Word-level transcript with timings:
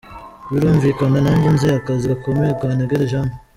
Birumvikana 0.51 1.17
nanjye 1.25 1.49
nzi 1.55 1.67
akazi 1.79 2.05
gakomeye 2.11 2.51
kantegereje 2.59 3.13
hano. 3.19 3.35